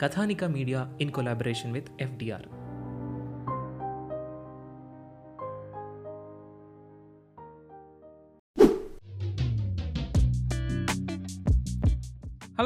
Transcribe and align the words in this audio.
Kathanika 0.00 0.50
Media 0.50 0.88
in 0.98 1.12
collaboration 1.12 1.72
with 1.72 1.94
FDR. 1.98 2.59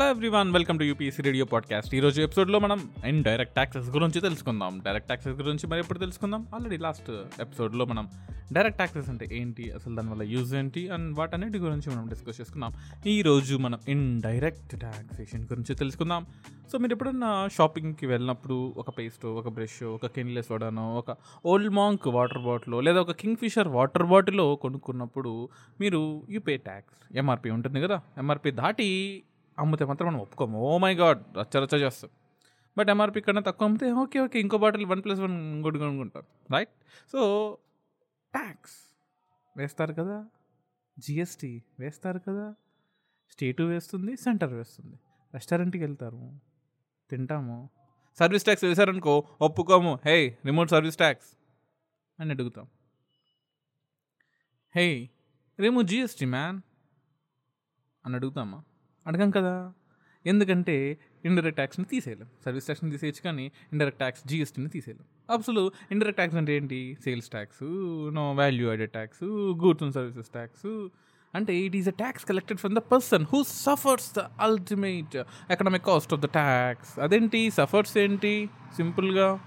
Hello 0.05 0.13
everyone 0.13 0.53
welcome 0.53 0.79
to 0.79 0.85
UPSC 0.85 1.23
radio 1.23 1.45
podcast. 1.45 1.95
ఈ 1.95 2.01
రోజు 2.01 2.23
ఎపిసోడ్లో 2.23 2.59
మనం 2.59 2.91
in 3.07 3.25
direct 3.25 3.55
taxes 3.55 3.91
గురించి 3.91 4.21
తెలుసుకుందాం. 4.21 4.83
డైరెక్ట్ 4.85 5.07
ట్యాక్సెస్ 5.07 5.41
గురించి 5.41 5.67
మరి 5.67 5.81
ఎప్పుడు 5.81 5.99
తెలుసుకుందాం? 5.99 6.47
ఆల్రెడీ 6.55 6.77
లాస్ట్ 6.77 7.11
ఎపిసోడ్లో 7.41 7.85
మనం 7.85 8.09
డైరెక్ట్ 8.53 8.77
ట్యాక్సెస్ 8.77 9.09
అంటే 9.09 9.29
ఏంటి 9.33 9.71
అసలు 9.71 9.95
దానివల్ల 9.95 10.23
యూజ్ 10.23 10.55
ఏంటి 10.55 10.89
అండ్ 10.89 11.19
వాటన్నిటి 11.19 11.59
గురించి 11.59 11.97
మనం 11.97 12.09
డిస్కస్ 12.09 12.41
చేసుకుందాం. 12.41 12.73
ఈ 13.07 13.23
రోజు 13.23 13.57
మనం 13.57 13.79
ఇన్ 13.89 14.23
డైరెక్ట్ 14.23 14.81
ట్యాక్సేషన్ 14.81 15.43
గురించి 15.43 15.75
తెలుసుకుందాం. 15.75 16.27
సో 16.73 16.79
మీరు 16.79 16.93
ఎప్పుడన్నా 16.93 17.49
షాపింగ్కి 17.49 18.07
వెళ్ళినప్పుడు 18.07 18.75
ఒక 18.77 18.99
పేస్ట్ 18.99 19.27
ఒక 19.27 19.49
బ్రష్ 19.49 19.83
ఒక 19.83 20.07
కిన్లెస్ 20.07 20.53
వడానో 20.53 20.95
ఒక 20.95 21.17
ఓల్డ్ 21.47 21.71
మాంక్ 21.71 22.07
వాటర్ 22.07 22.39
బాటిల్ 22.39 22.85
లేదా 22.85 23.01
ఒక 23.01 23.13
కింగ్ 23.13 23.37
ఫిషర్ 23.37 23.69
వాటర్ 23.69 24.03
బాటిల్ 24.03 24.57
కొనుక్కున్నప్పుడు 24.57 25.49
మీరు 25.81 26.23
యూపే 26.31 26.57
ట్యాక్స్ 26.57 27.17
ఎంఆర్పి 27.17 27.51
ఉంటుంది 27.51 27.81
కదా? 27.81 28.01
ఎంఆర్పి 28.19 28.51
దాటి 28.51 29.23
అమ్మితే 29.59 29.85
మాత్రం 29.85 30.09
మనం 30.09 30.21
ఒప్పుకోము. 30.21 30.59
ఓ 30.59 30.79
మై 30.79 30.95
గాడ్ 30.95 31.37
రచ్చ 31.37 31.61
రచ్చ 31.61 31.77
చేస్తాం. 31.77 32.11
బట్ 32.79 32.91
ఎంఆర్పి 32.91 33.21
కన్నా 33.21 33.43
తక్కువ 33.43 33.69
అమ్మితే 33.69 33.93
ఓకే 33.93 34.21
ఓకే 34.21 34.41
ఇంకో 34.41 34.59
bottle 34.59 34.87
one 34.87 35.05
plus 35.05 35.21
one 35.21 35.65
good 35.65 35.79
కొనుక్కుంటాం. 35.79 36.23
రైట్ 36.53 36.71
సో 37.13 37.59
ట్యాక్స్ 38.33 38.77
వేస్తారు 39.57 39.93
కదా. 39.93 40.27
జిఎస్టీ 40.99 41.63
వేస్తారు 41.81 42.19
కదా. 42.19 42.55
స్టేటు 43.31 43.63
వేస్తుంది 43.63 44.17
సెంటర్ 44.17 44.53
వేస్తుంది. 44.53 44.99
రెస్టారెంట్కి 45.35 45.83
వెళ్తారు 45.83 46.41
తింటాము. 47.11 47.71
సర్వీస్ 48.19 48.45
ట్యాక్స్ 48.45 48.65
వేశారనుకో 48.65 49.29
ఒప్పుకోము. 49.41 49.99
హే 50.05 50.39
రిమోట్ 50.47 50.71
సర్వీస్ 50.71 50.97
ట్యాక్స్ 50.97 51.37
అని 52.21 52.31
అడుగుతాం. 52.31 52.67
హే 54.77 55.11
రేము 55.61 55.83
జిఎస్టీ 55.83 56.27
మ్యాన్ 56.27 56.61
అని 58.07 58.15
అడుగుతామా? 58.15 58.63
అడగం 59.07 59.31
కదా. 59.31 59.73
ఎందుకంటే 60.27 60.99
ఇండైరెక్ట్ 61.25 61.57
ట్యాక్స్ని 61.57 61.87
తీసేయలేం. 61.87 62.27
సర్వీస్ 62.45 62.65
ట్యాక్స్ని 62.65 62.91
తీసేయచ్చు 62.91 63.23
కానీ 63.25 63.53
ఇండైరెక్ట్ 63.73 63.99
ట్యాక్స్ 63.99 64.29
జిఎస్టీని 64.29 64.69
తీసేయలేం. 64.69 65.37
అసలు 65.39 65.71
ఇండైరెక్ట్ 65.91 66.17
ట్యాక్స్ 66.17 66.37
అంటే 66.37 66.57
ఏంటి? 66.57 66.97
Sales 67.05 67.29
tax 67.29 67.63
no 68.15 68.33
value 68.33 68.69
added 68.69 68.91
tax 68.91 69.25
goods 69.65 69.83
and 69.83 69.95
services 69.95 70.29
tax 70.29 70.89
అంటే 71.35 71.55
it 71.55 71.77
is 71.77 71.89
a 71.89 71.91
tax 71.91 72.25
collected 72.25 72.59
from 72.59 72.75
the 72.75 72.79
person 72.79 73.25
who 73.33 73.43
suffers 73.49 74.17
the 74.17 74.19
ultimate 74.19 75.17
economic 75.51 75.85
cost 75.85 76.13
of 76.15 76.21
the 76.21 76.27
tax 76.27 76.99
అదేంటి? 76.99 77.51
Suffers 77.51 77.99
ఏంటి? 77.99 78.49
సింపుల్గా 78.77 79.41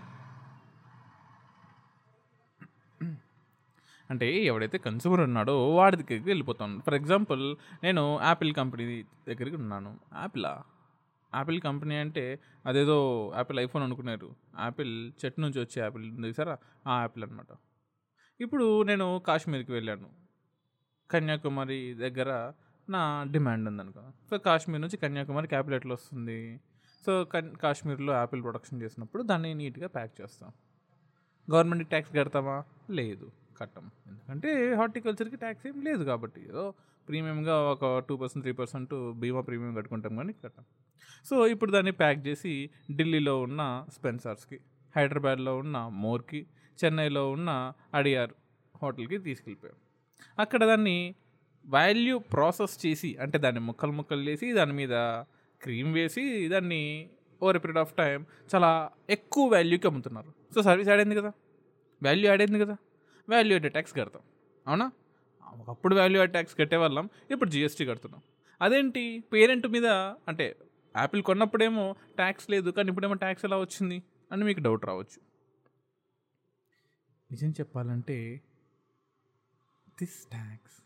అంటే 4.10 4.44
ఎవడైతే 4.44 4.78
consumer 4.78 5.20
ఉన్నాడో 5.20 5.76
వాడి 5.76 5.96
దగ్గరికి 5.96 6.30
వెళ్ళిపోతాను 6.30 6.82
ఫర్ 6.82 6.94
ఎగ్జాంపుల్ 6.94 7.56
నేను 7.84 8.20
యాపిల్ 8.24 8.54
కంపెనీ 8.54 9.04
దగ్గరికి 9.04 9.56
ఉన్నాను. 9.56 10.00
యాపిలా 10.18 10.64
యాపిల్ 11.36 11.62
కంపెనీ 11.62 11.96
అంటే 11.96 12.40
అదేదో 12.66 13.32
యాపిల్ 13.36 13.60
ఐఫోన్ 13.60 13.84
అనుకున్నారు. 13.84 14.36
యాపిల్ 14.60 15.12
చెట్టు 15.26 15.42
నుంచి 15.42 15.60
వచ్చే 15.60 15.82
యాపిల్ 15.82 16.04
ఉంది 16.12 16.34
సరే 16.34 16.56
ఆ 16.88 17.00
యాపిల్ 17.00 17.26
అనమాట 17.26 17.56
ఇప్పుడు 18.42 18.84
నేను 18.84 19.22
కాశ్మీర్కి 19.28 19.72
వెళ్ళాను. 19.72 20.10
కన్యాకుమారి 21.12 21.94
దగ్గర 21.94 22.54
నా 22.90 23.26
డిమాండ్ 23.32 23.70
ఉందనుకో. 23.70 24.02
సో 24.30 24.38
కాశ్మీర్ 24.38 24.82
నుంచి 24.82 24.98
కన్యాకుమారికి 24.98 25.50
క్యాపిల్ 25.50 25.76
ఎట్లా 25.76 25.94
వస్తుంది. 25.94 26.60
సో 27.06 27.24
కన్ 27.24 27.56
కాశ్మీర్లో 27.56 28.14
యాపిల్ 28.14 28.42
ప్రొడక్షన్ 28.42 28.82
చేసినప్పుడు 28.82 29.24
దాన్ని 29.24 29.54
నీట్గా 29.54 29.88
ప్యాక్ 29.88 30.22
చేస్తాం. 30.22 30.52
గవర్నమెంట్కి 31.52 31.90
ట్యాక్స్ 31.90 32.14
కడతామా? 32.14 32.64
లేదు. 32.92 33.32
కట్టం. 33.58 33.92
ఎందుకంటే 34.08 34.74
హార్టికల్చర్కి 34.74 35.36
ట్యాక్స్ 35.36 35.68
ఏం 35.68 35.82
లేదు 35.82 36.04
కాబట్టి. 36.04 36.42
ఏదో 36.42 36.74
ప్రీమియంగా 37.08 37.60
ఒక 37.60 38.00
టూ 38.10 38.18
పర్సెంట్ 38.18 38.44
త్రీ 38.44 38.52
పర్సెంట్ 38.54 39.14
బీమా 39.20 39.42
ప్రీమియం 39.42 39.76
కట్టుకుంటాం 39.76 40.16
కానీ 40.16 40.34
కట్టం. 40.34 40.64
సో 41.26 41.48
ఇప్పుడు 41.48 41.72
దాన్ని 41.72 41.92
ప్యాక్ 41.92 42.28
చేసి 42.28 42.70
ఢిల్లీలో 42.96 43.42
ఉన్న 43.42 43.86
స్పెన్సర్స్కి 43.94 44.60
హైదరాబాద్లో 44.96 45.58
ఉన్న 45.58 45.90
మోర్కి 45.92 46.48
చెన్నైలో 46.86 47.32
ఉన్న 47.32 47.74
అడియార్ 47.94 48.30
హోటల్కి 48.84 49.18
తీసుకెళ్ళిపోయాం. 49.18 49.76
అక్కడ 50.40 50.66
దాన్ని 50.66 51.16
వాల్యూ 51.66 52.20
ప్రాసెస్ 52.20 52.86
చేసి 52.86 53.18
అంటే 53.22 53.38
దాన్ని 53.38 53.62
ముక్కలు 53.62 53.92
ముక్కలు 53.92 54.22
చేసి 54.22 54.54
దాని 54.54 54.74
మీద 54.74 54.90
క్రీమ్ 55.62 55.94
వేసి 55.94 56.48
దాన్ని 56.48 57.10
ఓవర్ 57.44 57.58
పీరియడ్ 57.58 57.78
ఆఫ్ 57.78 57.94
టైం 57.94 58.26
చాలా 58.56 58.90
ఎక్కువ 59.10 59.52
వాల్యూకి 59.52 59.88
అమ్ముతున్నారు. 59.88 60.34
సో 60.56 60.62
సర్వీస్ 60.62 60.90
యాడ్ 60.90 61.00
అయింది 61.00 61.16
కదా? 61.16 61.32
వాల్యూ 62.04 62.28
యాడ్ 62.28 62.42
అయింది 62.42 62.60
కదా? 62.60 62.78
వాల్యూ 63.30 63.54
యాడ్ 63.58 63.72
ట్యాక్స్ 63.72 63.96
కడతాం. 63.96 64.22
అవునా? 64.68 64.92
ఒకప్పుడు 65.58 65.96
వాల్యూ 65.96 66.18
యాడ్ 66.18 66.32
ట్యాక్స్ 66.32 66.58
కట్టేవాళ్ళం 66.58 67.10
ఇప్పుడు 67.32 67.50
జిఎస్టీ 67.50 67.86
కడుతున్నాం. 67.86 68.22
అదేంటి? 68.62 69.24
పేరెంట్ 69.34 69.68
మీద 69.68 69.86
అంటే 70.28 70.56
యాపిల్ 70.98 71.24
కొన్నప్పుడేమో 71.24 71.96
ట్యాక్స్ 72.16 72.50
లేదు 72.50 72.70
కానీ 72.70 72.90
ఇప్పుడేమో 72.90 73.14
ట్యాక్స్ 73.14 73.46
ఎలా 73.46 73.58
వచ్చింది 73.58 74.04
అని 74.32 74.44
మీకు 74.44 74.60
డౌట్ 74.60 74.86
రావచ్చు. 74.86 75.20
నిజం 77.32 77.52
చెప్పాలంటే 77.52 78.42
this 79.90 80.26
tax 80.26 80.78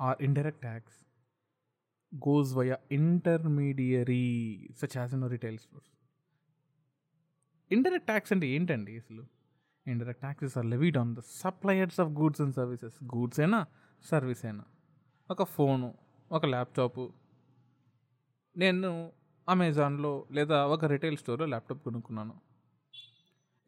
or 0.00 0.18
indirect 0.20 0.60
tax 0.60 0.98
goes 2.14 2.54
via 2.54 2.76
intermediary 2.92 4.68
such 4.78 4.96
as 4.96 5.14
no 5.14 5.26
retail 5.26 5.58
stores 5.58 5.90
indirect 7.72 8.06
tax 8.06 8.32
అంటే 8.32 8.46
ఏంటండి 8.46 8.96
అసలు? 8.96 9.39
Indirect 9.86 10.20
taxes 10.20 10.58
are 10.58 10.66
levied 10.66 10.98
on 10.98 11.16
the 11.16 11.18
suppliers 11.20 12.00
of 12.00 12.08
goods 12.08 12.40
and 12.40 12.54
services 12.54 13.04
goods 13.04 13.40
అయినా 13.40 13.66
సర్వీస్ 14.04 14.44
అయినా 14.44 14.64
ఒక 15.30 15.42
ఫోను 15.42 15.94
ఒక 16.32 16.46
ల్యాప్టాపు 16.46 17.12
నేను 18.56 19.12
అమెజాన్లో 19.48 20.24
లేదా 20.32 20.66
ఒక 20.66 20.84
రిటైల్ 20.84 21.16
స్టోర్లో 21.16 21.46
ల్యాప్టాప్ 21.46 21.82
కొనుక్కున్నాను. 21.84 22.34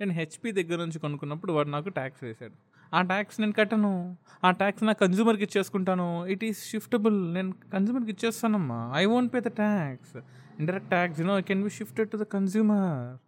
నేను 0.01 0.13
హెచ్పి 0.13 0.53
దగ్గర 0.53 0.79
నుంచి 0.79 0.99
కొనుక్కున్నప్పుడు 0.99 1.53
వాడు 1.53 1.69
నాకు 1.69 1.89
ట్యాక్స్ 1.89 2.25
వేశాడు. 2.25 2.55
ఆ 2.95 3.03
ట్యాక్స్ 3.03 3.41
నేను 3.41 3.53
కట్టను. 3.53 4.17
ఆ 4.45 4.51
ట్యాక్స్ 4.51 4.85
నా 4.85 4.93
కన్జ్యూమర్కి 4.93 5.43
ఇచ్చేసుకుంటాను. 5.43 6.27
ఇట్ 6.27 6.45
ఈస్ 6.45 6.71
షిఫ్టబుల్ 6.71 7.35
నేను 7.35 7.53
కన్జ్యూమర్కి 7.53 8.11
ఇచ్చేస్తానమ్మా. 8.11 8.93
I 8.95 9.05
won't 9.05 9.35
pay 9.35 9.41
the 9.41 9.43
tax 9.43 10.17
indirect 10.61 10.89
tax 10.89 11.21
you know 11.21 11.39
I 11.39 11.43
can 11.43 11.63
be 11.63 11.71
shifted 11.71 12.11
to 12.11 12.17
the 12.17 12.23
consumer 12.23 13.19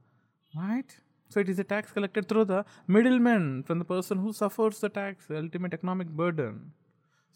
right 0.57 1.04
so 1.35 1.41
it 1.41 1.51
is 1.51 1.61
a 1.61 1.69
tax 1.71 1.85
collected 1.93 2.25
through 2.31 2.45
the 2.45 2.61
middleman 2.89 3.45
from 3.67 3.79
the 3.79 3.89
person 3.89 4.19
who 4.19 4.33
suffers 4.35 4.79
the 4.81 4.91
tax, 4.93 5.15
the 5.27 5.39
ultimate 5.39 5.75
economic 5.75 6.11
burden. 6.15 6.55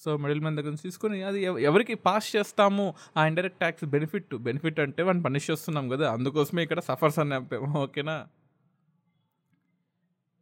So 0.01 0.11
middleman 0.41 0.57
దగ్గర 0.57 0.71
నుంచి 0.71 0.83
తీసుకొని 0.83 1.17
అది 1.23 1.39
ఎవ- 1.45 1.61
ఎవరికి 1.61 1.95
pass 2.05 2.37
చేస్తాము? 2.37 2.85
ఆ 3.17 3.27
indirect 3.27 3.59
tax 3.59 3.85
benefit 3.95 4.35
benefit 4.43 4.79
అంటే 4.81 5.03
మనం 5.05 5.21
పనిష్ 5.23 5.51
చేస్తున్నాం 5.51 5.89
కదా 5.89 6.07
అందుకోసమే 6.13 6.63
ఇక్కడ 6.63 6.81
సఫర్స్ 6.81 7.19
అని 7.19 7.35
చెప్పాము 7.35 7.71
ఓకేనా 7.83 8.17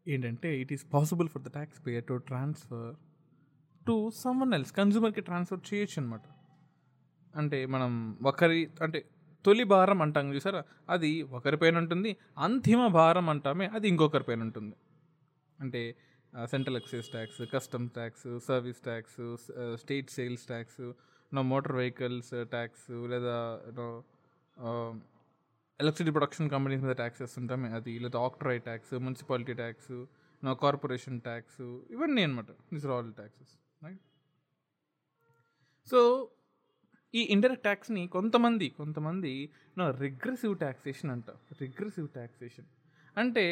ఏంటంటే 0.06 0.60
it 0.60 0.72
is 0.72 0.84
possible 0.92 1.28
for 1.28 1.42
the 1.42 1.52
tax 1.52 1.86
payer 1.86 2.04
to 2.04 2.16
transfer 2.28 2.90
to 3.86 3.94
someone 4.20 4.54
else 4.54 4.72
కన్జ్యూమర్కి 4.72 5.20
transfer 5.20 5.60
చేయొచ్చు 5.70 5.98
అనమాట 6.00 6.26
అంటే 7.34 7.66
మనం 7.66 7.92
ఒకరి 8.22 8.60
అంటే 8.82 9.00
తొలి 9.46 9.64
భారం 9.72 10.00
అంటాం 10.04 10.32
చూసారా? 10.34 10.62
అది 10.90 11.10
ఒకరిపైన 11.38 11.76
ఉంటుంది 11.82 12.10
అంతిమ 12.46 12.80
భారం 12.98 13.28
అంటామే 13.34 13.66
అది 13.76 13.86
ఇంకొకరిపైన 13.88 14.40
ఉంటుంది. 14.48 14.76
అంటే 15.58 15.82
central 16.52 16.76
excise 16.76 17.08
tax 17.08 17.40
custom 17.54 17.86
tax 17.90 18.26
service 18.46 18.80
tax 18.88 19.20
state 19.82 20.10
sales 20.10 20.46
tax 20.46 20.82
no 21.32 21.42
motor 21.52 21.76
vehicles 21.76 22.32
tax 22.50 22.86
లేదా 23.12 23.36
నో 23.78 23.86
ఎలక్ట్రిసిటీ 25.80 26.10
ప్రొడక్షన్ 26.10 26.46
కంపెనీస్ 26.50 26.82
మీద 26.82 26.94
ట్యాక్స్ 26.94 27.20
వేస్తుంటామే 27.22 27.68
అది 27.78 27.92
లేదా 27.98 28.18
octroi 28.18 28.58
tax 28.58 28.92
municipality 29.06 29.54
tax 29.54 29.92
no 30.42 30.52
corporation 30.54 31.18
tax 31.20 31.62
ఇవన్నీ 31.90 32.22
అనమాట 32.22 32.50
this 32.74 32.86
are 32.86 32.94
all 32.94 33.10
taxes 33.14 33.52
right 33.84 34.04
so 35.90 36.00
ఈ 37.16 37.22
indirect 37.34 37.62
ట్యాక్స్ని 37.62 38.02
కొంతమంది 38.14 38.66
కొంతమంది 38.78 39.32
నా 39.78 39.84
రిగ్రెసివ్ 39.90 40.54
ట్యాక్సేషన్ 40.58 41.10
అంట. 41.10 41.30
రిగ్రెసివ్ 41.60 42.08
ట్యాక్సేషన్ 42.08 42.66
అంటే 43.16 43.44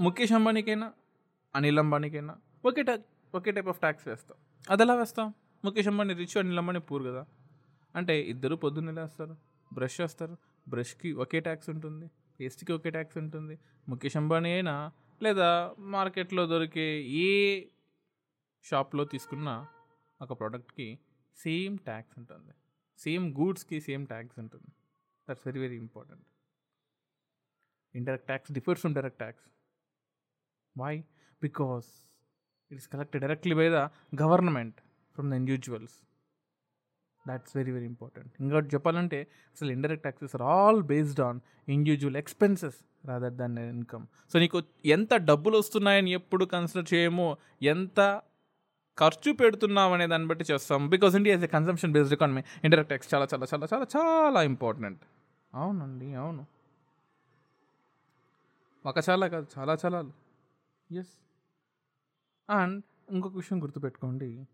ముఖేష్ 0.00 0.32
అంబానీకైనా 0.32 0.88
అనిల్ 1.54 1.78
అంబానీకైనా 1.78 2.34
ఒకే 2.64 2.82
టా 2.82 2.94
ఒకే 3.34 3.50
టైప్ 3.50 3.68
ఆఫ్ 3.68 3.80
ట్యాక్స్ 3.80 4.06
వేస్తాం. 4.08 4.36
అది 4.70 4.82
ఎలా 4.82 4.94
వేస్తాం? 4.94 5.28
ముఖేష్ 5.64 5.88
అంబానీ 5.88 6.14
రిచ్ 6.14 6.36
అనిల్ 6.36 6.58
అంబానీ 6.58 6.80
పూర్ 6.90 7.04
కదా. 7.08 7.22
అంటే 7.96 8.14
ఇద్దరు 8.32 8.54
పొద్దున్నే 8.56 9.00
వేస్తారు 9.00 9.34
బ్రష్ 9.74 10.00
వేస్తారు 10.00 10.36
బ్రష్కి 10.68 11.10
ఒకే 11.12 11.40
ట్యాక్స్ 11.40 11.68
ఉంటుంది 11.70 12.06
పేస్ట్కి 12.40 12.72
ఒకే 12.72 12.90
ట్యాక్స్ 12.90 13.18
ఉంటుంది. 13.18 13.58
ముఖేష్ 13.88 14.16
అంబానీ 14.16 14.50
అయినా 14.52 14.74
లేదా 15.22 15.48
మార్కెట్లో 15.78 16.46
దొరికే 16.46 16.86
ఏ 17.02 17.28
షాప్లో 18.64 19.04
తీసుకున్న 19.04 19.48
ఒక 20.20 20.32
ప్రోడక్ట్కి 20.40 20.88
సేమ్ 21.38 21.78
ట్యాక్స్ 21.78 22.18
ఉంటుంది. 22.18 22.52
సేమ్ 22.98 23.26
గూడ్స్కి 23.34 23.80
సేమ్ 23.80 24.04
ట్యాక్స్ 24.06 24.38
ఉంటుంది. 24.38 24.70
That's 25.28 25.46
very 25.46 25.60
very 25.60 25.76
important 25.76 26.26
indirect 27.94 28.26
tax 28.26 28.52
differs 28.52 28.80
from 28.80 28.94
direct 28.94 29.18
tax 29.18 29.46
why 30.76 30.92
because 31.42 31.88
it's 32.70 32.88
collected 32.88 33.22
directly 33.22 33.54
by 33.54 33.66
the 33.68 33.80
government 34.22 34.78
from 35.16 35.30
the 35.30 35.34
individuals 35.34 35.96
that's 37.26 37.56
very 37.56 37.72
very 37.72 37.86
important 37.86 38.30
ఇంకోటి 38.40 38.68
చెప్పాలంటే 38.74 39.18
అసలు 39.56 39.70
indirect 39.72 40.02
taxes 40.02 40.34
are 40.36 40.44
all 40.52 40.82
based 40.82 41.20
on 41.20 41.40
individual 41.68 42.16
expenses 42.16 42.78
rather 43.06 43.34
than 43.34 43.58
income 43.74 44.04
so 44.32 44.38
నీకు 44.38 44.58
ఎంత 44.88 45.14
డబ్బులు 45.22 45.56
వస్తున్నాయని 45.58 46.12
ఎప్పుడు 46.12 46.44
consider 46.44 46.88
చేయము 46.94 47.28
ఎంత 47.74 48.00
ఖర్చు 48.98 49.32
పెడుతున్నాం 49.32 49.92
అనే 49.92 50.06
దాన్ని 50.06 50.28
బట్టి 50.28 50.44
చేస్తాం. 50.50 50.88
Because 50.88 51.14
India 51.16 51.36
is 51.36 51.44
a 51.44 51.46
consumption 51.46 51.92
based 51.92 52.12
economy 52.12 52.42
indirect 52.64 52.88
tax 52.88 53.14
చాలా 53.14 53.26
చాలా 53.34 53.46
చాలా 53.54 53.66
చాలా 53.74 53.86
చాలా 53.96 54.42
ఇంపార్టెంట్ 54.42 55.00
అవునండి 55.54 56.14
అవును. 56.14 56.46
ఒక 58.86 58.96
చాలా 59.10 59.28
కాదు 59.28 59.46
చాలా 59.58 59.76
చాలా. 59.84 59.98
ఎస్ 60.92 61.14
అండ్ 62.50 62.84
ఇంకొక 63.10 63.36
విషయం 63.36 63.62
గుర్తుపెట్టుకోండి. 63.62 64.46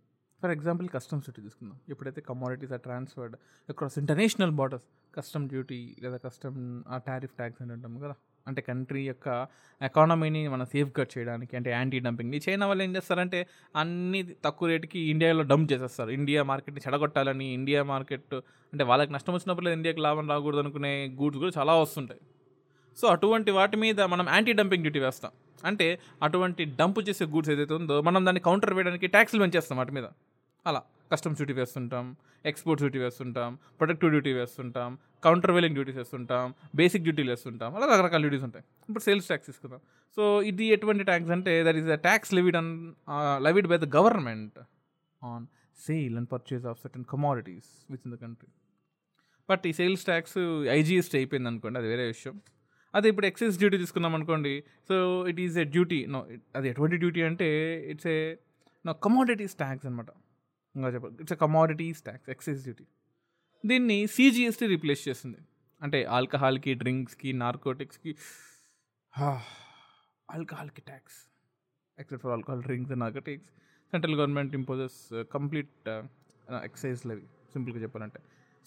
ఫర్ 0.43 0.51
ఎగ్జాంపుల్ 0.51 0.89
కస్టమ్స్ 0.89 1.25
డ్యూటీ 1.25 1.43
తీసుకుందాం. 1.43 1.81
ఎప్పుడైతే 1.89 2.21
commodities 2.21 2.73
are 2.73 2.81
transferred 2.81 3.37
across 3.69 3.99
international 3.99 4.51
borders 4.51 4.87
custom 5.15 5.49
duty 5.49 5.97
లేదా 6.03 6.17
కస్టమ్ 6.17 6.85
ఆ 6.89 6.99
టారిఫ్ 6.99 7.33
ట్యాక్స్ 7.33 7.63
అని 7.63 7.73
అంటాం 7.73 7.99
కదా. 8.01 8.15
అంటే 8.49 8.63
కంట్రీ 8.63 9.07
యొక్క 9.07 9.47
ఎకానమీని 9.83 10.49
మనం 10.49 10.67
సేఫ్గార్డ్ 10.67 11.19
చేయడానికి 11.19 11.57
అంటే 11.57 11.71
యాంటీ 11.71 12.01
డంపింగ్ 12.01 12.41
చైనా 12.49 12.67
వాళ్ళు 12.67 12.85
ఏం 12.85 12.97
చేస్తారంటే 12.97 13.47
అన్ని 13.77 14.35
తక్కువ 14.45 14.69
రేటుకి 14.69 14.99
ఇండియాలో 14.99 15.43
డంప్ 15.43 15.73
చేసేస్తారు. 15.73 16.11
ఇండియా 16.11 16.43
మార్కెట్ని 16.43 16.83
చెడగొట్టాలని 16.87 17.45
ఇండియా 17.45 17.83
మార్కెట్ 17.83 18.35
అంటే 18.73 18.85
వాళ్ళకి 18.85 19.13
నష్టం 19.13 19.35
వచ్చినప్పుడు 19.35 19.69
ఇండియాకి 19.69 20.01
లాభం 20.01 20.29
రాకూడదు 20.29 20.61
అనుకునే 20.61 21.07
గూడ్స్ 21.07 21.39
కూడా 21.39 21.53
చాలా 21.59 21.75
వస్తుంటాయి. 21.75 22.21
సో 22.97 23.09
అటువంటి 23.09 23.51
వాటి 23.51 23.77
మీద 23.77 24.01
మనం 24.01 24.29
యాంటీ 24.29 24.53
డంపింగ్ 24.53 24.83
డ్యూటీ 24.83 24.99
వేస్తాం. 24.99 25.31
అంటే 25.65 25.99
అటువంటి 26.23 26.65
డంప్ 26.65 27.09
చేసే 27.09 27.25
గూడ్స్ 27.25 27.51
ఏదైతే 27.51 27.75
ఉందో 27.75 28.03
మనం 28.03 28.27
దాన్ని 28.27 28.41
కౌంటర్ 28.41 28.75
వేయడానికి 28.75 29.07
ట్యాక్స్లు 29.07 29.41
పెంచేస్తాం 29.41 29.79
వాటి 29.79 29.93
మీద. 29.93 30.05
అలా. 30.67 30.83
కస్టమ్స్ 31.11 31.39
డ్యూటీ 31.41 31.55
వేస్తుంటాం 31.61 32.07
ఎక్స్పోర్ట్ 32.51 32.81
డ్యూటీ 32.83 32.99
వేస్తుంటాం 33.05 33.51
ప్రొడక్టివ్ 33.79 34.11
డ్యూటీ 34.15 34.33
వేస్తుంటాం 34.39 34.91
కౌంటర్ 35.27 35.53
వెలింగ్ 35.57 35.77
డ్యూటీస్ 35.79 35.99
వేస్తుంటాం 36.01 36.47
బేసిక్ 36.81 37.05
డ్యూటీలు 37.07 37.31
వేస్తుంటాం 37.35 37.71
అలా 37.77 37.87
రకరకాల 37.93 38.21
డ్యూటీస్ 38.27 38.45
ఉంటాయి. 38.49 38.65
ఇప్పుడు 38.89 39.05
సేల్స్ 39.09 39.29
ట్యాక్స్ 39.31 39.49
తీసుకుందాం. 39.51 39.81
సో 40.17 40.23
ఇది 40.51 40.67
ఎటువంటి 40.77 41.05
ట్యాక్స్ 41.11 41.33
అంటే 41.37 41.55
that 41.69 41.79
is 41.83 41.91
a 41.99 42.01
tax 42.09 42.33
levied 42.39 42.59
on 42.63 42.73
levied 43.49 43.69
by 43.73 43.79
the 43.85 43.89
government 43.99 44.59
on 45.23 45.47
sale 45.79 46.15
and 46.21 46.31
purchase 46.35 46.67
of 46.73 46.79
certain 46.85 47.07
commodities 47.15 47.71
within 48.07 48.13
the 48.15 48.19
country 48.25 48.51
but 49.49 49.65
ఈ 49.71 49.73
సేల్స్ 49.81 50.05
ట్యాక్స్ 50.11 50.39
ఐజీఎస్టీ 50.79 51.17
అయిపోయింది 51.21 51.49
అనుకోండి 51.53 51.79
అది 51.81 51.89
వేరే 51.93 52.07
విషయం. 52.15 52.37
అదే 52.95 53.07
ఇప్పుడు 53.13 53.27
ఎక్సైజ్ 53.29 53.57
డ్యూటీ 53.61 53.77
తీసుకున్నాం 53.83 54.13
అనుకోండి 54.19 54.53
so 54.89 54.95
it 55.31 55.41
is 55.45 55.57
a 55.63 55.65
duty 55.75 55.99
no 56.15 56.21
అది 56.59 56.67
ఎటువంటి 56.73 56.97
డ్యూటీ 57.03 57.23
అంటే 57.31 57.49
it's 57.93 58.09
a 58.15 58.19
no 58.85 58.93
commodities 59.07 59.55
tax 59.63 59.87
అనమాట 59.89 60.11
ఇంకా 60.77 60.89
చెప్పాలి 60.95 61.17
it's 61.23 61.35
a 61.37 61.39
commodities 61.45 62.01
tax 62.09 62.31
excise 62.35 62.61
duty 62.67 62.87
దీన్ని 63.65 63.99
సిజిఎస్టీ 64.17 64.67
రీప్లేస్ 64.75 65.03
చేస్తుంది 65.09 65.41
అంటే 65.81 65.99
ఆల్కహాల్కి 66.19 66.73
డ్రింక్స్కి 66.83 67.31
నార్కోటిక్స్కి 67.45 68.13
ఆల్కహాల్కి 70.29 70.83
tax 70.91 71.19
except 71.99 72.23
for 72.25 72.35
alcohol 72.37 72.63
drinks 72.69 72.93
and 72.93 73.03
narcotics 73.05 73.51
central 73.93 74.17
government 74.21 74.53
imposes 74.61 74.99
complete 75.35 75.89
excise 76.69 77.03
levy 77.11 77.27
సింపుల్గా 77.55 77.81
చెప్పాలంటే. 77.85 78.21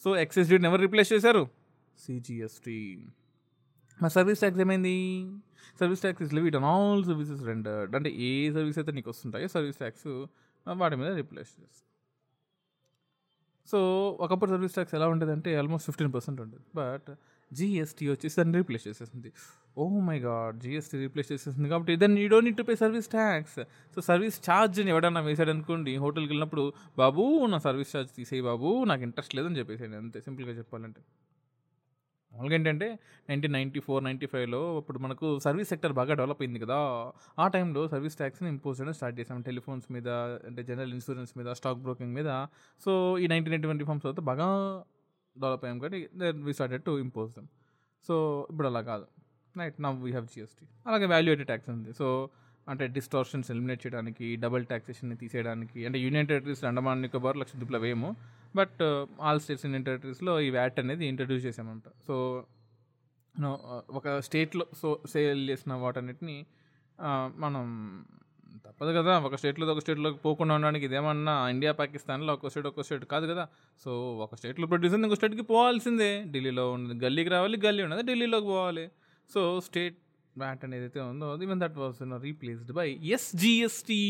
సో 0.03 0.09
ఎక్సైజ్ 0.23 0.47
డ్యూటీని 0.49 0.69
ఎవరు 0.69 0.81
రీప్లేస్ 0.85 1.09
చేశారు. 1.15 1.43
సిజిఎస్టీ 1.99 2.77
మా 3.99 4.09
సర్వీస్ 4.17 4.41
ట్యాక్స్ 4.41 4.61
ఏమైంది? 4.65 4.95
Service 5.79 6.01
tax 6.03 6.23
is 6.25 6.33
levied 6.37 6.55
on 6.59 6.67
all 6.73 7.01
services 7.09 7.41
rendered 7.51 7.93
అంటే 7.99 8.09
ఏ 8.27 8.29
సర్వీస్ 8.57 8.77
అయితే 8.81 8.91
నీకు 8.97 9.09
వస్తుంటాయో 9.13 9.47
సర్వీస్ 9.55 9.79
ట్యాక్స్ 9.83 10.07
వాటి 10.65 10.95
మీద 11.01 11.11
రిప్లేస్ 11.21 11.51
చేస్తాం 11.59 11.88
సో 13.71 13.79
ఒకప్పుడు 14.25 14.49
సర్వీస్ 14.51 14.73
ట్యాక్స్ 14.73 14.95
ఎలా 14.95 15.07
ఉండేదంటే 15.13 15.49
ఆల్మోస్ట్ 15.61 15.87
ఫిఫ్టీన్ 15.89 16.13
పర్సెంట్ 16.13 16.39
ఉండేది. 16.41 16.63
బట్ 16.75 17.09
జిఎస్టీ 17.51 18.09
వచ్చేసి 18.09 18.35
దాన్ని 18.39 18.55
రీప్లేస్ 18.57 18.87
చేసేసింది. 18.87 19.29
Oh 19.77 19.83
my 20.09 20.17
God 20.19 20.55
GST 20.63 20.97
replace 20.97 21.31
చేసేసింది 21.31 21.69
కాబట్టి 21.69 21.93
then 21.95 22.15
you 22.17 22.27
don't 22.27 22.47
need 22.47 22.57
to 22.57 22.63
pay 22.63 22.75
service 22.75 23.09
tax 23.09 23.59
so 23.95 24.01
service 24.01 24.37
ఛార్జ్ని 24.49 24.91
ఎవడన్నా 24.95 25.21
వేసాడు 25.21 25.51
అనుకోండి 25.55 25.93
హోటల్కి 25.95 26.31
వెళ్ళినప్పుడు 26.33 26.65
బాబు 26.97 27.45
నా 27.45 27.57
సర్వీస్ 27.67 27.91
ఛార్జ్ 27.95 28.11
తీసేయి 28.11 28.41
బాబు 28.41 28.83
నాకు 28.83 29.03
ఇంట్రెస్ట్ 29.09 29.35
లేదని 29.35 29.59
చెప్పేసాడు 29.59 29.97
అంతే 30.03 30.21
సింపుల్గా 30.21 30.51
చెప్పాలంటే. 30.51 31.01
మామూలుగా 32.39 32.57
ఏంటంటే 32.57 32.87
నైన్టీన్ 33.29 33.53
నైంటీ 33.57 33.79
ఫోర్ 33.85 34.01
నైంటీ 34.07 34.27
ఫైవ్లో 34.33 34.61
అప్పుడు 34.79 34.99
మనకు 35.05 35.27
సర్వీస్ 35.45 35.69
సెక్టర్ 35.73 35.93
బాగా 35.99 36.13
డెవలప్ 36.19 36.41
అయింది 36.43 36.59
కదా. 36.63 36.77
ఆ 37.43 37.45
టైంలో 37.55 37.81
సర్వీస్ 37.93 38.15
ట్యాక్స్ని 38.21 38.49
ఇంపోజ్ 38.55 38.77
చేయడం 38.79 38.95
స్టార్ట్ 38.99 39.17
చేసాం 39.19 39.39
టెలిఫోన్స్ 39.47 39.87
మీద 39.95 40.09
అంటే 40.49 40.63
జనరల్ 40.69 40.93
ఇన్సూరెన్స్ 40.97 41.33
మీద 41.39 41.51
స్టాక్ 41.59 41.79
బ్రోకింగ్ 41.87 42.13
మీద. 42.19 42.29
సో 42.85 42.91
ఈ 43.23 43.27
నైన్టీన్ 43.33 43.55
ఎయిటీ 43.57 43.69
వన్ 43.71 43.81
ఫార్మ్స్ 43.89 44.05
తర్వాత 44.07 44.23
బాగా 44.31 44.47
డెవలప్ 45.35 45.63
అయ్యాం 45.65 45.79
కాబట్టి 45.83 45.99
we 46.47 46.53
started 46.59 46.83
to 46.89 46.93
impose 47.05 47.31
them 47.37 47.49
so 48.07 48.15
ఇప్పుడు 48.51 48.67
అలా 48.71 48.81
కాదు. 48.91 49.05
Right 49.55 49.77
now 49.85 49.97
we 50.05 50.11
have 50.15 50.27
GST 50.35 50.65
అలాగే 50.87 51.07
వాల్యుయేటెడ్ 51.13 51.49
ట్యాక్స్ 51.51 51.69
ఉంది. 51.75 51.91
సో 51.99 52.07
అంటే 52.71 52.85
డిస్టార్షన్స్ 52.97 53.49
ఎలిమినేట్ 53.53 53.81
చేయడానికి 53.85 54.27
డబుల్ 54.43 54.65
ట్యాక్సేషన్ని 54.71 55.17
తీసేయడానికి 55.21 55.79
అంటే 55.87 55.99
యూనియన్ 56.05 56.27
టెరిటరీస్ 56.31 56.63
అండమాన్ 56.69 57.01
నికోబార్ 57.05 57.37
లక్షద్వీప్లో 57.41 57.79
వేయము. 57.85 58.09
బట్ 58.59 58.81
ఆల్ 59.27 59.41
స్టేట్స్ 59.45 59.65
యూనియన్ 59.67 59.85
టెరిటరీస్లో 59.89 60.33
ఈ 60.47 60.49
వ్యాట్ 60.57 60.79
అనేది 60.83 61.05
ఇంట్రడ్యూస్ 61.11 61.43
చేసామంట 61.47 61.87
సో 62.07 62.15
ఒక 63.99 64.07
స్టేట్లో 64.27 64.65
సో 64.81 64.89
సేల్ 65.13 65.43
చేసిన 65.49 65.73
వాటన్నిటిని 65.83 66.37
uh, 66.99 67.27
మనం 67.43 67.65
తప్పదు 68.65 68.91
కదా. 68.97 69.13
ఒక 69.27 69.35
స్టేట్లో 69.39 69.65
ఒక 69.73 69.81
స్టేట్లోకి 69.83 70.19
పోకుండా 70.25 70.53
ఉండడానికి 70.55 70.85
ఇదేమన్నా 70.85 71.33
ఇండియా 71.53 71.71
పాకిస్తాన్లో 71.81 72.31
ఒక 72.33 72.49
స్టేట్ 72.51 72.67
ఒక 72.67 72.83
స్టేట్ 72.87 73.05
కాదు 73.13 73.25
కదా. 73.31 73.43
సో 73.83 73.91
ఒక 74.25 74.35
స్టేట్లో 74.39 74.67
ప్రొడ్యూస్ 74.71 74.95
ఇంకో 74.97 75.17
స్టేట్కి 75.19 75.45
పోవాల్సిందే. 75.51 76.11
ఢిల్లీలో 76.33 76.65
ఉన్నది 76.75 76.95
గల్లీకి 77.05 77.31
రావాలి 77.35 77.57
గల్లీ 77.65 77.83
ఉన్నది 77.87 78.03
ఢిల్లీలోకి 78.03 78.47
పోవాలి. 78.53 78.85
సో 79.29 79.41
స్టేట్ 79.67 79.97
వ్యాట్ 80.43 80.63
అనేది 80.67 80.85
అయితే 80.87 80.99
ఉందో 80.99 81.27
even 81.45 81.61
that 81.63 81.77
was 81.81 81.99
replaced 82.27 82.71
by 82.79 82.87
SGST 83.15 84.01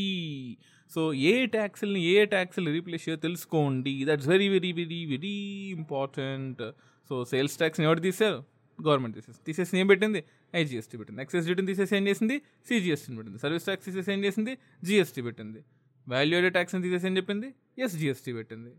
so 0.91 1.01
ఏ 1.13 1.33
ట్యాక్స్ని 1.55 2.01
ఏ 2.13 2.25
ట్యాక్స్లు 2.25 2.69
రీప్లేస్ 2.77 3.03
చేయో 3.09 3.17
తెలుసుకోండి. 3.25 4.05
That's 4.09 4.27
very 4.27 4.47
very 4.55 4.71
very 4.71 5.05
very 5.05 5.35
important 5.79 6.61
so 7.09 7.25
sales 7.25 7.57
ట్యాక్స్ని 7.57 7.85
ఎవరు 7.85 7.99
తీశారు? 7.99 8.39
గవర్నమెంట్ 8.79 9.15
తీసేసి 9.17 9.39
తీసేసి 9.45 9.79
ఏం 9.79 9.87
పెట్టింది? 9.87 10.19
ఐజిఎస్టీ 10.55 10.97
పెట్టింది. 10.97 11.21
ఎక్సైజ్ 11.21 11.45
డ్యూటీని 11.45 11.67
తీసేసి 11.67 11.93
ఏం 11.95 12.07
చేసింది? 12.07 12.35
సిజిఎస్టీని 12.67 13.17
పెట్టింది. 13.17 13.39
సర్వీస్ 13.39 13.65
ట్యాక్స్ 13.65 13.85
తీసేసి 13.85 14.11
ఏం 14.13 14.21
చేసింది? 14.25 14.53
జిఎస్టీ 14.83 15.21
పెట్టింది. 15.21 15.61
వాల్యూడెడ్ 16.07 16.53
ట్యాక్స్ని 16.53 16.81
తీసేసి 16.81 17.07
ఏం 17.07 17.17
చెప్పింది? 17.17 17.49
ఎస్జిఎస్టీ 17.79 18.33
పెట్టింది. 18.33 18.73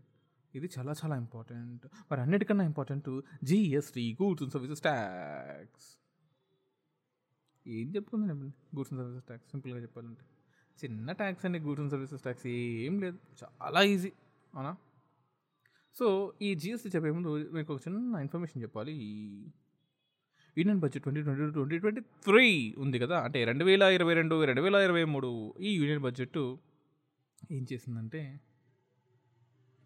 ఇది 0.55 0.69
చాలా 0.77 0.93
చాలా 1.03 1.15
ఇంపార్టెంట్ 1.15 1.83
మరి 2.11 2.21
అన్నిటికన్నా 2.21 2.63
important 2.65 3.09
GST 3.43 4.17
goods 4.21 4.43
and 4.43 4.53
services 4.53 4.81
tax 4.81 5.87
ఏం 7.67 7.95
చెప్పుకుందండి 7.95 8.75
గూడ్స్ 8.75 8.93
అండ్ 8.93 9.03
సర్వీసెస్ 9.03 9.25
ట్యాక్స్. 9.25 9.51
సింపుల్గా 9.51 9.79
చెప్పాలంటే. 9.79 10.21
చిన్న 10.83 11.11
ట్యాక్స్ 11.11 11.45
అండి 11.45 11.59
గూడ్స్ 11.59 11.81
అండ్ 11.81 11.91
సర్వీసెస్ 11.91 12.21
ట్యాక్స్. 12.21 12.47
ఏం 12.47 13.01
లేదు. 13.01 13.17
చాలా 13.43 13.81
ఈజీ. 13.81 14.11
అవునా? 14.55 14.75
సో 15.99 16.33
ఈ 16.41 16.55
జిఎస్టీ 16.55 16.89
చెప్పే 16.89 17.11
ముందు 17.11 17.51
మీకు 17.51 17.73
ఒక 17.73 17.81
చిన్న 17.87 18.17
ఇన్ఫర్మేషన్ 18.17 18.61
చెప్పాలి. 18.61 18.93
Union 20.57 20.79
budget 20.79 21.03
twenty 21.03 21.21
twenty 21.21 21.41
two 21.41 21.51
twenty 21.51 21.77
twenty 21.77 22.01
three 22.01 22.75
ఉంది 22.77 22.99
కదా? 22.99 23.19
అంటే 23.19 23.43
రెండు 23.43 23.65
వేల 23.65 23.81
ఇరవై 23.81 24.13
రెండు 24.13 24.43
రెండు 24.43 24.61
వేల 24.61 24.75
ఇరవై 24.75 25.03
మూడు 25.03 25.53
ఈ 25.61 25.73
యూనియన్ 25.75 25.99
బడ్జెట్ 25.99 26.55
ఏం 27.51 27.65
చేసిందంటే 27.73 28.39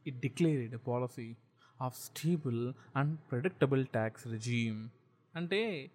it 0.08 0.20
declared 0.20 0.80
policy 0.88 1.36
of 1.82 1.98
stable 1.98 2.74
and 2.96 3.20
predictable 3.32 3.86
tax 3.86 4.28
regime. 4.28 4.90
అంటే 5.36 5.92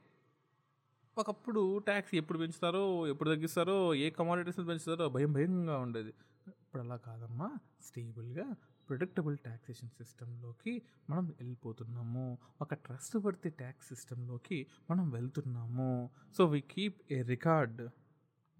ఒకప్పుడు 1.20 1.78
ట్యాక్స్ 1.78 2.14
ఎప్పుడు 2.14 2.38
పెంచుతారో 2.38 3.06
ఎప్పుడు 3.06 3.28
తగ్గిస్తారో 3.30 3.94
ఏ 3.94 4.10
కమాడిటీస్ని 4.10 4.66
పెంచుతారో 4.66 5.08
భయం 5.08 5.32
భయంగా 5.32 5.78
ఉండేది. 5.78 6.08
ఇప్పుడు 6.48 6.82
అలా 6.82 6.96
కాదమ్మా. 6.96 7.50
స్టేబుల్గా 7.84 8.54
ప్రిడిక్టబుల్ 8.88 9.36
ట్యాక్సేషన్ 9.36 9.88
సిస్టంలోకి 9.88 10.82
మనం 11.10 11.26
వెళ్ళిపోతున్నాము. 11.26 12.38
ఒక 12.60 12.74
ట్రస్ట్ 12.74 13.16
వర్తి 13.16 13.50
ట్యాక్స్ 13.50 13.88
సిస్టంలోకి 13.88 14.66
మనం 14.90 15.10
వెళ్తున్నాము. 15.10 16.10
So 16.36 16.46
we 16.46 16.60
keep 16.60 17.12
a 17.12 17.22
record 17.22 17.88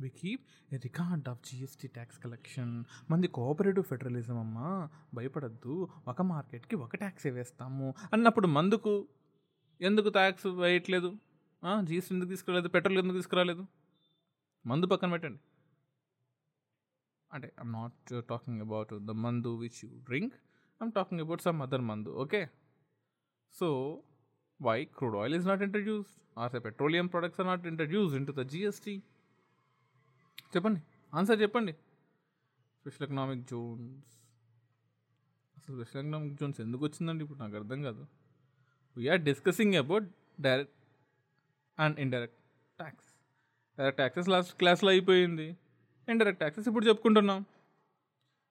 we 0.01 0.09
keep 0.09 0.75
a 0.75 0.77
record 0.77 1.29
of 1.29 1.41
GST 1.51 1.89
tax 1.89 2.19
collection 2.19 2.85
మంది 3.11 3.29
కోఆపరేటివ్ 3.29 3.85
ఫెడరలిజం 3.85 4.39
అమ్మా 4.39 4.89
భయపడద్దు. 5.15 5.89
ఒక 6.09 6.23
మార్కెట్కి 6.23 6.77
ఒక 6.77 6.97
ట్యాక్స్ 6.97 7.27
వేస్తాము. 7.27 7.95
అన్నప్పుడు 8.13 8.47
మందుకు 8.47 9.09
ఎందుకు 9.81 10.09
ట్యాక్స్ 10.09 10.47
వేయట్లేదు? 10.47 11.17
జీఎస్టీ 11.89 12.13
ఎందుకు 12.15 12.31
తీసుకురాలేదు? 12.31 12.69
పెట్రోల్ 12.69 12.99
ఎందుకు 12.99 13.17
తీసుకురాలేదు? 13.17 13.63
మందు 14.67 14.87
పక్కన 14.87 15.11
పెట్టండి. 15.11 15.41
అంటే 17.31 17.49
I'm 17.61 17.73
not 17.73 18.13
talking 18.29 18.61
about 18.61 18.93
the 19.09 19.13
మందు 19.25 19.51
which 19.57 19.79
you 19.85 19.91
drink 20.09 20.35
I'm 20.83 20.93
talking 20.93 21.21
about 21.21 21.43
some 21.43 21.63
other 21.63 21.85
మందు 21.91 22.11
okay 22.23 22.41
so 23.55 23.69
why 24.63 24.85
crude 24.85 25.17
oil 25.17 25.35
is 25.35 25.47
not 25.47 25.63
introduced 25.67 26.17
or 26.39 26.53
the 26.53 26.65
petroleum 26.65 27.07
products 27.07 27.41
are 27.41 27.49
not 27.49 27.67
introduced 27.67 28.17
into 28.27 28.33
the 28.33 28.45
GST 28.55 28.95
చెప్పండి. 30.55 30.81
Answer 31.15 31.39
చెప్పండి. 31.43 31.73
Special 32.81 33.05
economic 33.07 33.45
zones 33.51 34.13
అసలు 35.57 35.73
special 35.77 36.01
economic 36.03 36.35
zones 36.41 36.61
ఎందుకు 36.61 36.83
వచ్చిందండి? 36.85 37.23
ఇప్పుడు 37.25 37.39
నాకు 37.39 37.57
అర్థం 37.61 37.81
కాదు. 37.83 38.03
We're 38.97 39.21
discussing 39.31 39.75
about 39.75 40.07
direct 40.47 40.80
and 41.81 42.01
indirect 42.01 42.37
tax. 42.79 43.09
Direct 43.79 43.97
taxes 43.97 44.29
last 44.29 44.59
క్లాస్లో 44.59 44.91
అయిపోయింది. 44.91 45.57
ఇండైరెక్ట్ 46.09 46.39
ట్యాక్సెస్ 46.39 46.69
ఇప్పుడు 46.69 46.87
చెప్పుకుంటున్నాం. 46.87 47.45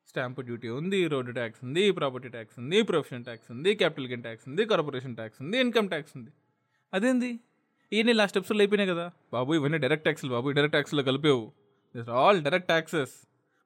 స్టాంపు 0.08 0.42
డ్యూటీ 0.42 0.70
ఉంది 0.70 1.08
రోడ్డు 1.08 1.32
ట్యాక్స్ 1.32 1.64
ఉంది 1.64 1.92
ప్రాపర్టీ 1.92 2.30
ట్యాక్స్ 2.30 2.60
ఉంది 2.60 2.82
ప్రొఫెషన్ 2.82 3.24
ట్యాక్స్ 3.24 3.52
ఉంది 3.52 3.76
క్యాపిటల్ 3.76 4.08
గెయిన్ 4.08 4.24
ట్యాక్స్ 4.24 4.48
ఉంది 4.48 4.66
కార్పొరేషన్ 4.66 5.16
ట్యాక్స్ 5.16 5.42
ఉంది 5.42 5.58
ఇన్కమ్ 5.60 5.90
ట్యాక్స్ 5.90 6.14
ఉంది. 6.18 6.32
అదేంది? 6.94 7.40
ఇవన్నీ 7.92 8.14
లాస్ట్ 8.14 8.38
ఎపిసోడ్లో 8.38 8.62
అయిపోయినాయి 8.62 8.90
కదా. 8.90 9.12
బాబు 9.34 9.54
ఇవన్నీ 9.54 9.78
డైరెక్ట్ 9.78 10.04
ట్యాక్స్లు 10.04 10.30
బాబు 10.30 10.50
డైరెక్ట్ 10.50 10.74
ట్యాక్స్లో 10.74 11.04
కలిపేవు. 11.04 11.52
దిస్ 11.96 12.10
ఆల్ 12.10 12.44
డైరెక్ట్ 12.44 12.68
ట్యాక్సెస్ 12.68 13.12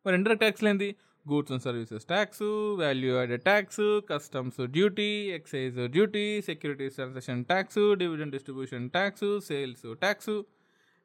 మరి 0.06 0.16
ఇండైరెక్ట్ 0.16 0.42
ట్యాక్స్లు 0.42 0.70
ఏంది 0.70 0.96
goods 1.30 1.52
and 1.52 1.62
services 1.62 2.06
tax 2.06 2.42
value 2.80 3.16
added 3.16 3.42
tax 3.42 4.02
customs 4.10 4.68
duty 4.68 5.10
excise 5.36 5.78
duty 5.88 6.42
securities 6.42 6.96
transaction 6.96 7.46
tax 7.46 7.96
dividend 7.96 8.32
distribution 8.32 8.90
tax 8.90 9.46
sales 9.46 9.96
tax. 9.96 10.44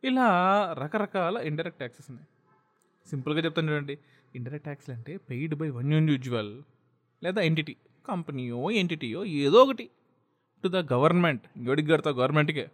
ఇలా 0.05 0.29
రకరకాల 0.83 1.37
ఇండైరెక్ట్ 1.37 1.79
ట్యాక్సెస్ 1.79 2.11
ఉన్నాయి. 2.11 2.27
సింపుల్గా 3.11 3.41
చెప్తాను 3.45 3.73
చూడండి. 3.73 3.99
ఇండైరెక్ట్ 4.35 4.65
ట్యాక్స్లు 4.65 4.95
అంటే 4.95 5.17
పెయిడ్ 5.17 5.55
బై 5.55 5.71
వన్ 5.71 5.93
ఇండివిజువల్ 5.93 6.63
లేదా 7.25 7.43
ఎంటిటీ 7.43 7.77
కంపెనీయో 8.09 8.71
ఎంటిటీయో 8.71 9.25
ఏదో 9.25 9.59
ఒకటి. 9.63 9.91
టు 10.65 10.69
ద 10.69 10.93
గవర్నమెంట్ 10.93 11.43
గడికి 11.69 11.89
కడతా 11.89 12.11
గవర్నమెంట్కే. 12.11 12.67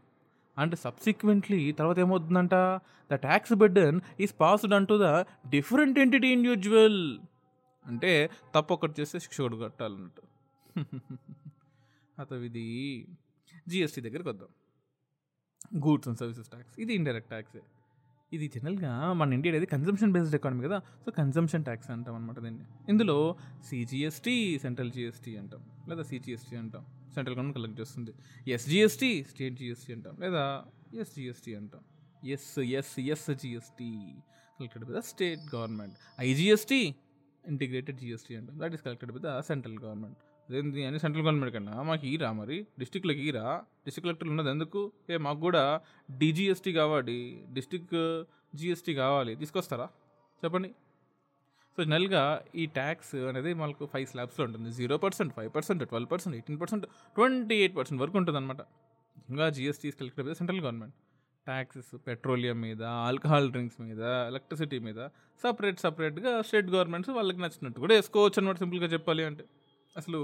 అండ్ 0.58 0.74
సబ్సిక్వెంట్లీ 0.76 1.72
తర్వాత 1.72 1.98
ఏమవుతుందంట? 1.98 2.54
The 3.12 3.14
tax 3.14 3.52
burden 3.52 4.00
is 4.20 4.34
passed 4.40 4.74
on 4.74 4.86
to 4.86 4.98
the 5.02 5.06
different 5.50 5.98
entity 5.98 6.28
individual 6.28 7.18
అంటే 7.86 8.30
తప్పు 8.54 8.74
ఒకటి 8.74 9.00
చేస్తే 9.00 9.18
శిక్ష 9.18 9.40
ఒకటి 9.40 9.60
కట్టాలన్నట్టు. 9.60 10.22
అత 12.18 12.32
ఇది 12.32 12.64
జిఎస్టీ 13.68 14.00
దగ్గరికి 14.00 14.28
వద్దాం. 14.28 14.48
గూడ్స్ 15.76 16.08
అండ్ 16.08 16.18
సర్వీసెస్ 16.18 16.48
ట్యాక్స్ 16.48 16.80
ఇది 16.80 16.94
ఇండైరెక్ట్ 16.94 17.28
ట్యాక్సే 17.28 17.62
ఇది 18.32 18.52
జనరల్గా 18.54 19.12
మన 19.12 19.32
ఇండియా 19.32 19.52
అనేది 19.52 19.66
కన్జంప్షన్ 19.66 20.12
బేస్డ్ 20.12 20.34
ఎకానమీ 20.34 20.64
కదా. 20.64 20.78
సో 20.78 21.10
కన్జంప్షన్ 21.10 21.64
ట్యాక్స్ 21.64 21.90
అంటాం 21.90 22.14
అనమాట 22.14 22.38
దీన్ని. 22.38 22.64
ఇందులో 22.88 23.36
సిజిఎస్టీ 23.64 24.58
సెంట్రల్ 24.58 24.92
జిఎస్టీ 24.92 25.36
అంటాం. 25.36 25.62
లేదా 25.88 26.02
సిజిఎస్టీ 26.02 26.56
అంటాం. 26.56 26.86
సెంట్రల్ 27.14 27.36
గవర్నమెంట్ 27.36 27.58
కలెక్ట్ 27.58 27.80
చేస్తుంది. 27.80 28.12
ఎస్జిఎస్టీ 28.50 29.24
స్టేట్ 29.24 29.54
జిఎస్టీ 29.54 29.92
అంటాం. 29.92 30.16
లేదా 30.20 30.64
ఎస్జిఎస్టీ 31.00 31.54
అంటాం. 31.54 31.80
S 32.26 32.58
S 32.58 33.00
S 33.00 33.30
GST 33.30 33.90
collected 34.58 34.84
by 34.84 34.94
the 34.98 34.98
state 34.98 35.54
government 35.54 35.94
IGST 36.20 36.94
integrated 37.48 37.98
GST 37.98 38.34
అంటే 38.36 38.52
that 38.56 38.74
is 38.74 38.82
collected 38.82 39.12
by 39.12 39.20
the 39.24 39.40
central 39.40 39.78
government 39.84 40.18
అదేంటి 40.48 40.84
అని 40.84 40.98
సెంట్రల్ 41.00 41.24
గవర్నమెంట్ 41.24 41.54
కన్నా 41.54 41.82
మాకు 41.82 42.06
ఈరా 42.06 42.32
మరి 42.32 42.66
డిస్టిక్లకు 42.78 43.18
ఈరా 43.18 43.44
డిస్టిక్ 43.86 44.04
కలెక్టర్లు 44.06 44.32
ఉన్నది 44.32 44.50
ఎందుకు? 44.50 44.80
ఏ 45.10 45.16
మాకు 45.16 45.40
కూడా 45.40 45.62
డిజిఎస్టీ 46.18 46.72
కావాలి 46.72 47.18
డిస్టిక్ 47.52 47.94
జిఎస్టీ 48.54 48.94
కావాలి. 48.94 49.36
తీసుకొస్తారా? 49.36 49.86
చెప్పండి. 50.42 50.70
సో 51.78 51.84
జనరల్గా 51.84 52.22
ఈ 52.54 52.66
ట్యాక్స్ 52.66 53.14
అనేది 53.30 53.54
మనకు 53.54 53.86
ఫైవ్ 53.86 54.06
స్లాబ్స్లో 54.06 54.44
ఉంటుంది. 54.44 54.70
Zero 54.72 54.96
percent 54.98 55.32
five 55.34 55.50
percent 55.56 55.82
twelve 55.88 56.10
percent 56.10 56.36
eighteen 56.36 56.60
percent 56.60 56.84
twenty 57.16 57.54
eight 57.54 57.76
percent 57.76 58.02
వరకు 58.02 58.18
ఉంటుంది 58.18 58.38
అనమాట 58.38 58.62
ఇంకా 59.30 59.48
GST 59.48 59.90
collector 59.90 60.34
central 60.34 60.60
government 60.60 60.94
taxes 61.46 61.92
petroleum 62.06 62.60
మీద 62.60 62.82
ఆల్కహాల్ 62.82 63.50
డ్రింక్స్ 63.50 63.80
మీద 63.80 64.02
ఎలక్ట్రిసిటీ 64.30 64.78
మీద 64.78 65.00
సపరేట్ 65.42 65.80
సపరేట్గా 65.80 66.42
స్టేట్ 66.42 66.66
గవర్నమెంట్స్ 66.66 67.10
వాళ్ళకి 67.10 67.40
నచ్చినట్టు 67.40 67.80
కూడా 67.80 67.94
వేసుకోవచ్చు 67.94 68.38
అనమాట 68.40 68.58
సింపుల్గా 68.58 68.86
చెప్పాలి 68.86 69.24
అంటే. 69.24 69.44
అసలు 69.96 70.20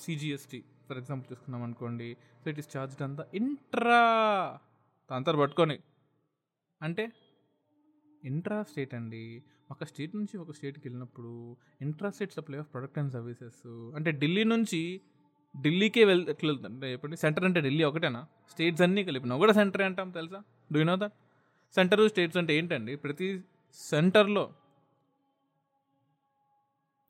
సిజిఎస్టీ 0.00 0.60
ఫర్ 0.88 0.98
ఎగ్జాంపుల్ 0.98 1.28
తీసుకున్నాం 1.28 1.62
అనుకోండి 1.62 2.16
సో 2.44 2.50
ఇట్ 2.50 2.58
ఈస్ 2.58 2.76
చార్జ్డ్ 2.76 3.02
అంతా 3.02 3.26
ఇంట్రా 3.34 4.02
దాంతో 5.10 5.32
పట్టుకొని. 5.32 5.78
అంటే 6.82 7.12
ఇంట్రా 8.24 8.62
స్టేట్ 8.62 8.94
అండి. 8.94 9.42
ఒక 9.70 9.84
స్టేట్ 9.84 10.16
నుంచి 10.16 10.36
ఒక 10.38 10.52
స్టేట్కి 10.52 10.82
వెళ్ళినప్పుడు 10.88 11.56
intra 11.82 12.10
state 12.10 12.32
supply 12.32 12.58
of 12.58 12.68
product 12.72 12.98
and 12.98 13.12
services. 13.12 13.62
అంటే 13.96 14.10
ఢిల్లీ 14.12 14.44
నుంచి 14.44 14.80
ఢిల్లీకే 15.54 16.02
వెళ్ 16.10 16.22
ఎట్లా 16.32 16.52
అంటే 16.68 16.86
చెప్పండి 16.92 17.16
సెంటర్ 17.24 17.44
అంటే 17.48 17.60
ఢిల్లీ 17.66 17.82
ఒకటేనా? 17.88 18.22
స్టేట్స్ 18.52 18.82
అన్నీ 18.86 19.02
కలిపినా 19.08 19.34
కూడా 19.42 19.52
సెంటర్ 19.60 19.82
అంటాం 19.88 20.08
తెలుసా? 20.18 20.40
Do 20.72 20.78
you 20.82 20.86
know 20.90 20.96
that 21.02 21.16
center 21.74 22.02
states 22.12 22.38
అంటే 22.40 22.52
ఏంటండి? 22.58 22.94
ప్రతి 23.04 23.28
సెంటర్లో 23.78 24.44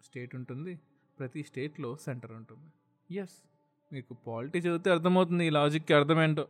స్టేట్ 0.06 0.32
ఉంటుంది 0.40 0.72
ప్రతి 1.18 1.40
స్టేట్లో 1.48 1.90
సెంటర్ 2.06 2.32
ఉంటుంది. 2.40 2.68
ఎస్ 3.10 3.36
మీకు 3.92 4.12
పాలిటీ 4.26 4.58
చదివితే 4.64 4.90
అర్థమవుతుంది 4.96 5.44
ఈ 5.48 5.52
లాజిక్కి 5.58 5.94
అర్థమేంటో. 5.98 6.44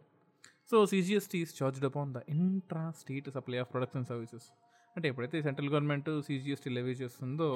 So 0.71 0.79
CGST 0.93 1.39
is 1.45 1.55
charged 1.59 1.87
upon 1.89 2.11
the 2.17 2.21
intra 2.35 2.85
state 3.01 3.29
supply 3.37 3.59
of 3.63 3.71
products 3.73 3.99
and 3.99 4.09
services 4.11 4.47
అంటే 4.97 5.07
ఎప్పుడైతే 5.11 5.37
సెంట్రల్ 5.47 5.71
గవర్నమెంట్ 5.73 6.09
సిజిఎస్టీ 6.29 6.71
లెవీ 6.77 6.95
చేస్తుందో 7.01 7.49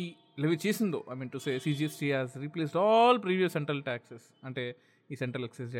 ఈ 0.00 0.04
లెవీ 0.42 0.56
చేసిందో 0.66 1.00
I 1.12 1.14
mean 1.14 1.30
to 1.30 1.38
say 1.38 1.52
CGST 1.58 2.08
has 2.12 2.34
replaced 2.44 2.78
all 2.84 3.18
previous 3.18 3.52
central 3.52 3.82
taxes 3.82 4.26
అంటే 4.44 4.64
ఈ 5.10 5.16
central 5.16 5.44
excise 5.44 5.72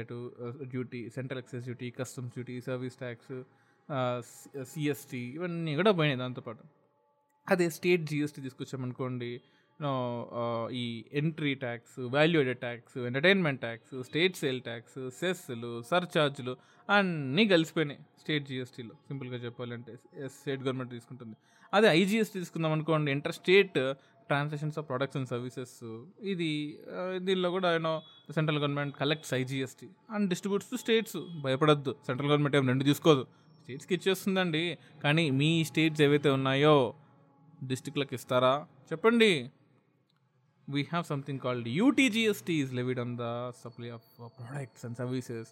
duty 0.72 1.00
central 1.08 1.40
excise 1.42 1.64
duty 1.64 1.88
customs 1.90 2.32
duty 2.34 2.56
service 2.60 2.96
tax 2.96 3.32
CST 4.64 5.22
ఇవన్నీ 5.36 5.72
కూడా 5.76 5.92
పోయినాయి 5.92 6.18
దాంతోపాటు 6.18 6.64
అదే 7.46 7.66
స్టేట్ 7.70 8.04
జిఎస్టీ 8.10 8.40
తీసుకొచ్చామనుకోండి 8.42 9.30
ఈ 10.72 10.84
entry 11.12 11.52
tax 11.54 11.94
value 12.14 12.38
added 12.40 12.60
tax 12.60 12.96
entertainment 13.08 13.60
tax 13.60 13.92
state 14.08 14.36
sale 14.36 14.60
tax 14.62 14.98
సెస్లు 15.20 15.70
సర్ఛార్జ్లు 15.90 16.52
అన్నీ 16.88 17.44
కలిసిపోయినాయి 17.48 18.00
స్టేట్ 18.20 18.46
జిఎస్టీలో 18.46 18.94
సింపుల్గా 19.08 19.36
చెప్పాలంటే 19.36 19.92
స్టేట్ 20.36 20.60
గవర్నమెంట్ 20.60 20.92
తీసుకుంటుంది. 20.92 21.36
అదే 21.72 21.88
ఐజిఎస్టీ 22.00 22.36
తీసుకుందాం 22.38 22.72
అనుకోండి 22.72 23.10
inter 23.12 23.32
state 23.32 23.78
transactions 24.30 24.78
of 24.80 24.86
products 24.90 25.18
and 25.20 25.28
services 25.28 25.76
ఇది 26.32 26.50
దీనిలో 27.26 27.50
కూడా 27.56 27.68
you know 27.76 27.94
central 28.36 28.58
government 28.58 28.94
collects 29.02 29.32
IGST 29.34 29.88
and 30.14 30.28
distributes 30.32 30.70
to 30.72 30.76
states. 30.76 31.18
భయపడద్దు. 31.46 31.94
సెంట్రల్ 32.06 32.30
గవర్నమెంట్ 32.30 32.56
ఏం 32.56 32.66
రెండు 32.66 32.84
తీసుకోదు. 32.84 33.22
స్టేట్స్కి 33.62 33.94
ఇచ్చేస్తుందండి. 33.94 34.64
కానీ 35.04 35.24
మీ 35.30 35.50
స్టేట్స్ 35.64 36.02
ఏవైతే 36.02 36.30
ఉన్నాయో 36.30 36.76
డిస్టిక్లకు 37.70 38.14
ఇస్తారా? 38.14 38.52
చెప్పండి. 38.92 39.32
We 40.68 40.82
have 40.82 41.04
something 41.04 41.40
called 41.40 41.68
UTGST 41.68 42.54
is 42.62 42.72
levied 42.74 43.00
on 43.00 43.14
the 43.18 43.26
supply 43.62 43.88
of 43.88 44.08
products 44.38 44.84
and 44.84 44.96
services 44.96 45.50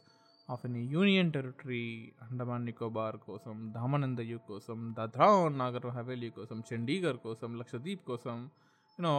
of 0.48 0.62
an 0.66 0.76
union 0.92 1.30
territory 1.32 1.86
Andaman 2.22 2.64
Nicobar 2.64 3.16
కోసం 3.16 3.54
దామన్ 3.74 4.04
అండ్ 4.04 4.22
కోసం 4.46 4.78
దాద్రా 4.98 5.28
నాగర్ 5.56 5.88
హవేలీ 5.96 6.30
కోసం 6.30 6.62
చండీగఢ్ 6.70 7.16
కోసం 7.16 7.58
లక్షద్వీప్ 7.58 8.04
కోసం 8.06 8.36
you know 8.98 9.12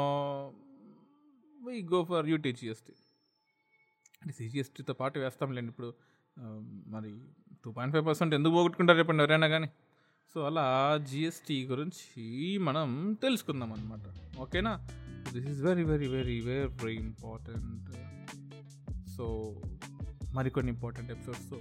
why 1.58 1.82
go 1.92 2.04
for 2.04 2.30
UT 2.30 2.52
GST 2.52 2.94
అంటే 4.22 4.34
సిజిఎస్టీతో 4.34 4.94
పాటు 4.94 5.20
వేస్తాంలేండి 5.20 5.70
ఇప్పుడు. 5.70 5.90
మరి 6.88 7.12
టూ 7.66 7.72
పాయింట్ 7.72 7.96
ఫైవ్ 7.96 8.06
పర్సెంట్ 8.06 8.36
ఎందుకు 8.36 8.54
పోగొట్టుకుంటారు 8.54 8.98
చెప్పండి 8.98 9.24
ఎవరైనా 9.24 9.48
కానీ 9.48 9.70
సో 10.36 10.42
అలా 10.42 10.66
జిఎస్టీ 11.12 11.66
గురించి 11.66 12.24
మనం 12.60 12.90
తెలుసుకుందాం 13.22 13.74
అనమాట 13.74 14.06
ఓకేనా? 14.40 14.74
This 15.34 15.48
is 15.48 15.62
very 15.64 15.84
very 15.84 16.08
very 16.08 16.40
very 16.42 16.94
important 17.00 17.90
so 19.10 19.26
మరికొన్ని 20.34 20.72
ఇంపార్టెంట్ 20.72 21.12
ఎపిసోడ్స్తో 21.12 21.60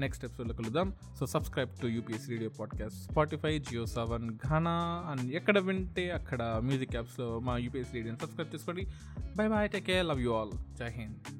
నెక్స్ట్ 0.00 0.24
ఎపిసోడ్లో 0.24 0.54
కలుద్దాం. 0.54 0.92
So 1.20 1.26
subscribe 1.26 1.70
to 1.82 1.86
UPS 1.86 2.30
radio 2.30 2.50
podcast 2.50 3.12
Spotify 3.12 3.58
Jio 3.58 3.86
Saavn 3.86 4.30
Gaana 4.48 5.04
and 5.06 5.32
ఎక్కడ 5.32 5.58
వింటే 5.58 6.10
అక్కడ 6.10 6.60
మ్యూజిక్ 6.64 6.96
యాప్స్లో 6.96 7.38
మా 7.38 7.56
యూపీఎస్ 7.56 7.94
రేడియోని 7.94 8.18
సబ్స్క్రైబ్ 8.18 8.54
చేసుకోండి. 8.54 8.86
Bye 9.36 9.48
bye 9.48 9.70
take 9.70 9.86
care 9.86 10.06
love 10.06 10.20
you 10.20 10.32
all 10.32 10.76
జై 10.76 10.88
హింద్ 10.88 11.35